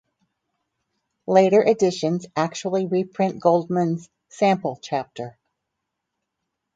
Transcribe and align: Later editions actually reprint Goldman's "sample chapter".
Later 1.27 1.61
editions 1.61 2.25
actually 2.35 2.87
reprint 2.87 3.39
Goldman's 3.39 4.09
"sample 4.29 4.79
chapter". 4.81 5.37